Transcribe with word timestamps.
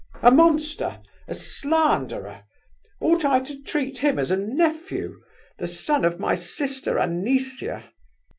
"A 0.23 0.31
monster! 0.31 0.99
a 1.27 1.35
slanderer! 1.35 2.45
Ought 2.99 3.23
I 3.23 3.39
to 3.41 3.61
treat 3.61 3.99
him 3.99 4.17
as 4.17 4.31
a 4.31 4.35
nephew, 4.35 5.19
the 5.59 5.67
son 5.67 6.05
of 6.05 6.19
my 6.19 6.33
sister 6.33 6.97
Anisia?" 6.97 7.83